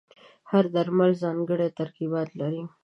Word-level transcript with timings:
هر 0.51 0.65
درمل 0.75 1.11
ځانګړي 1.23 1.67
ترکیبات 1.79 2.29
لري. 2.39 2.63